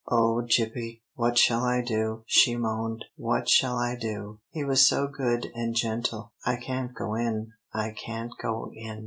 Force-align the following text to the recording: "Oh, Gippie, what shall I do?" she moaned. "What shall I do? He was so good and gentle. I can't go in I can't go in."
"Oh, 0.09 0.41
Gippie, 0.43 1.03
what 1.13 1.37
shall 1.37 1.63
I 1.63 1.83
do?" 1.83 2.23
she 2.25 2.55
moaned. 2.55 3.05
"What 3.17 3.47
shall 3.47 3.77
I 3.77 3.95
do? 3.95 4.39
He 4.49 4.63
was 4.63 4.83
so 4.87 5.05
good 5.07 5.45
and 5.53 5.75
gentle. 5.75 6.33
I 6.43 6.55
can't 6.55 6.95
go 6.95 7.13
in 7.13 7.51
I 7.71 7.91
can't 7.91 8.31
go 8.41 8.71
in." 8.73 8.99